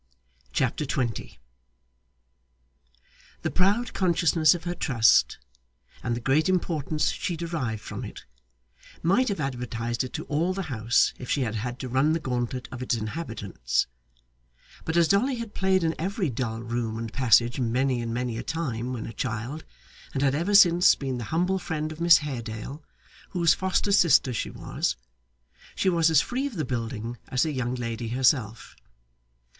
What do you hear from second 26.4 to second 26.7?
of the